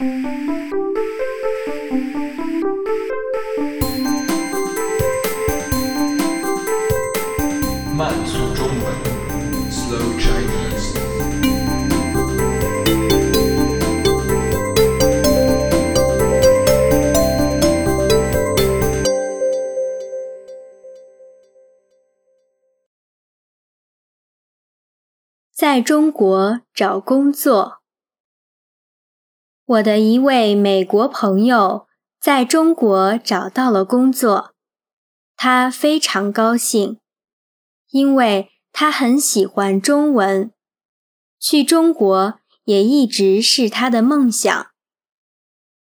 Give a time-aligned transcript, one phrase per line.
[0.00, 0.06] 慢
[8.24, 8.86] 速中文
[9.68, 10.94] ，Slow Chinese。
[25.52, 27.78] 在中国找工作。
[29.68, 31.86] 我的一位美国朋友
[32.18, 34.54] 在中国找到了工作，
[35.36, 36.98] 他非常高兴，
[37.90, 40.50] 因为他很喜欢中文。
[41.38, 44.68] 去中国也一直是他的梦想。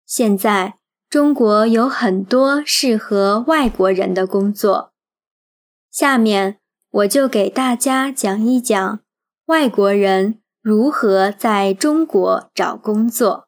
[0.06, 0.78] 现在
[1.10, 4.92] 中国有很多适合外国人的工作，
[5.90, 6.60] 下面
[6.90, 9.00] 我就给大家讲一讲。
[9.46, 13.47] 外国人如何在中国找工作？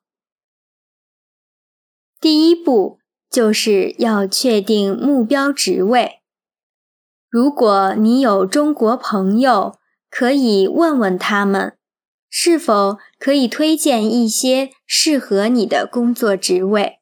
[2.22, 3.00] 第一步
[3.30, 6.20] 就是要确定目标职位。
[7.30, 9.78] 如果你有中国朋友，
[10.10, 11.78] 可以问问他们，
[12.30, 17.00] 是否可以推荐一些适合你的工作职位。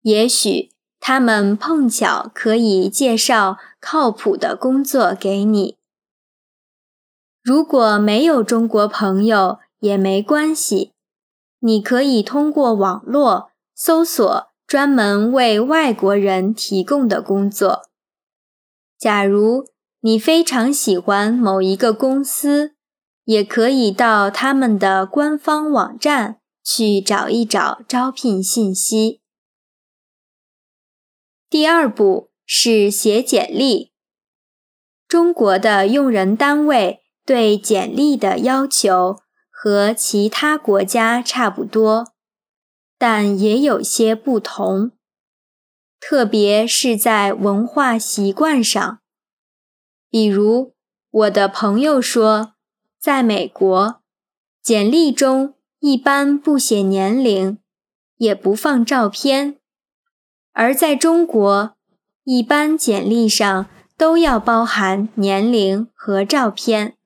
[0.00, 5.76] 也许他们碰巧可以介绍靠谱的工作给你。
[7.42, 10.92] 如果没有中国朋友也没关系，
[11.60, 17.82] 你可以通过网络搜索专门为外国人提供的工作。
[18.98, 19.66] 假如
[20.00, 22.74] 你非常喜欢某一个公司，
[23.24, 29.20] 也可以到他们的官方网站去找一找招聘信息。
[31.50, 33.92] 第二步是写简历。
[35.06, 37.02] 中国的用人单位。
[37.26, 39.16] 对简历的要求
[39.50, 42.12] 和其他国家差不多，
[42.98, 44.92] 但也有些不同，
[46.00, 49.00] 特别是在文化习惯上。
[50.08, 50.74] 比如，
[51.10, 52.54] 我的朋友说，
[52.98, 54.00] 在美国，
[54.62, 57.58] 简历中一般不写年龄，
[58.16, 59.56] 也不放照片；
[60.52, 61.76] 而在中国，
[62.24, 63.66] 一般简历上
[63.98, 66.96] 都要包含年龄和照片。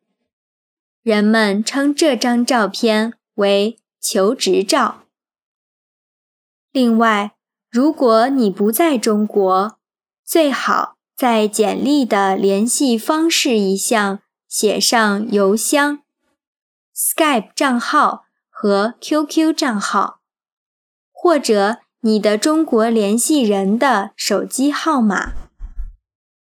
[1.03, 5.00] 人们称这张照片为求职照。
[6.73, 7.37] 另外，
[7.71, 9.79] 如果你不在中国，
[10.25, 16.01] 最好在简历的联系方式一项写上邮箱、
[16.95, 20.21] Skype 账号和 QQ 账号，
[21.13, 25.33] 或者你的中国联系人的手机号码，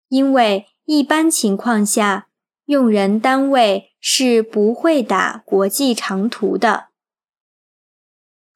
[0.09, 2.29] 因为一般情况下。
[2.67, 6.91] 用人单位是不会打国际长途的。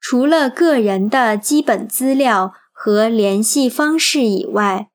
[0.09, 4.89] 除了个人的基本资料和联系方式以外，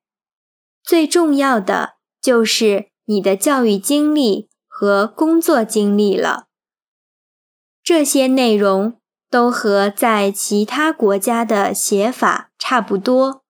[0.82, 6.46] 最重要的就是你的教育经历和工作经历了。
[7.84, 13.44] 这些内容都和在其他国家的写法差不多。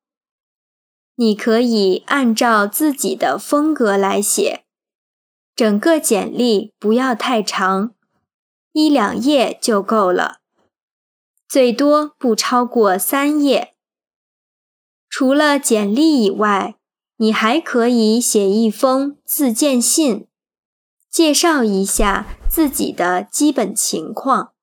[1.14, 4.64] 你可以按照自己的风格来写。
[5.54, 7.94] 整个简历不要太长，
[8.72, 10.41] 一两页就够了，
[11.52, 13.74] 最多不超过三页。
[15.10, 16.76] 除了简历以外，
[17.18, 20.26] 你还可以写一封自荐信，
[21.10, 24.54] 介绍一下自己的基本情况，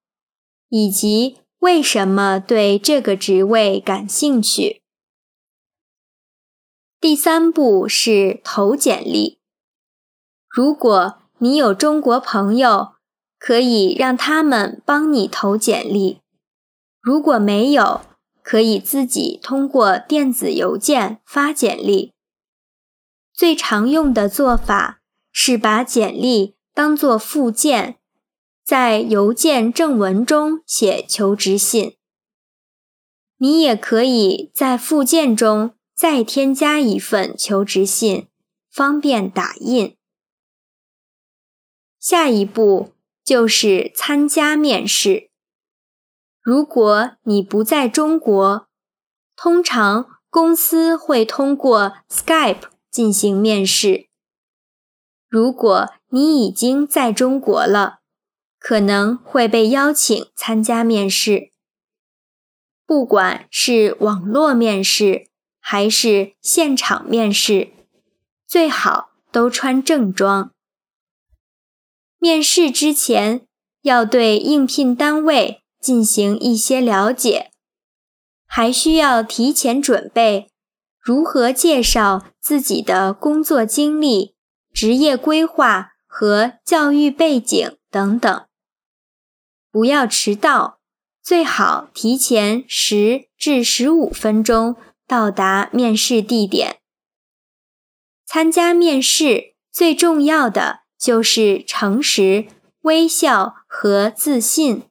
[0.69, 4.81] 以及为什么对这个职位感兴趣。
[6.99, 9.39] 第三步是投简历。
[10.47, 12.93] 如果你有中国朋友，
[13.37, 16.23] 可以让他们帮你投简历；
[17.09, 18.01] 如果没有，
[18.43, 22.13] 可以自己通过电子邮件发简历。
[23.33, 27.97] 最常用的做法是把简历当作附件，
[28.63, 31.95] 在邮件正文中写求职信。
[33.37, 38.27] 你也可以在附件中再添加一份求职信，
[38.69, 39.97] 方便打印。
[41.99, 42.93] 下一步
[43.23, 45.28] 就是参加面试。
[46.49, 48.67] 如果你不在中国，
[49.35, 54.07] 通常公司会通过 Skype 进行面试。
[55.27, 57.99] 如果你已经在中国了，
[58.57, 61.51] 可能会被邀请参加面试。
[62.83, 65.27] 不管是网络面试
[65.59, 67.69] 还是现场面试，
[68.47, 70.51] 最好都穿正装。
[72.17, 73.45] 面试之前，
[73.83, 77.51] 要对应聘单位进行一些了解，
[78.45, 80.49] 还需要提前准备
[80.99, 84.35] 如何介绍自己的工作经历、
[84.73, 88.45] 职业规划和教育背景等等。
[89.71, 90.79] 不要迟到，
[91.21, 94.75] 最好提前十至十五分钟
[95.07, 96.77] 到达面试地点。
[98.25, 102.47] 参加面试最重要的就是诚实、
[102.81, 104.88] 微笑和自信。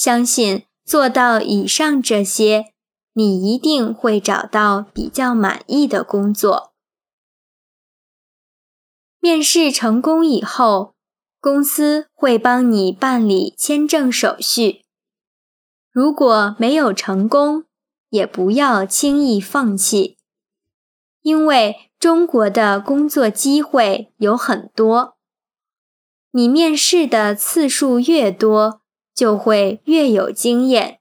[0.00, 2.72] 相信做到以上这些，
[3.12, 6.72] 你一定会找到比较满意的工作。
[9.18, 10.94] 面试成功以后，
[11.38, 14.86] 公司会帮你办理签证手续。
[15.92, 17.66] 如果没有成功，
[18.08, 20.16] 也不要轻易放弃，
[21.20, 25.18] 因为中国的工作机会有很多。
[26.30, 28.80] 你面试的次数越多，
[29.14, 31.00] 就会越有经验，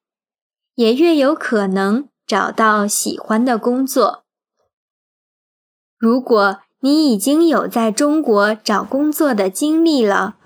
[0.76, 4.24] 也越有可能找到喜欢的工作。
[5.98, 10.38] 如果你已经有在中国找工作的经历了，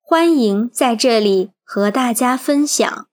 [0.00, 3.06] 欢迎在这里和大家分享。